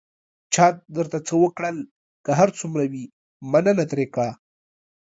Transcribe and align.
چا 0.53 0.67
درته 0.95 1.17
څه 1.27 1.33
وکړل، 1.43 1.77
که 2.25 2.31
هر 2.39 2.49
څومره 2.59 2.83
وي، 2.91 3.05
مننه 3.51 3.83
ترې 3.91 4.05
وکړه. 4.07 4.29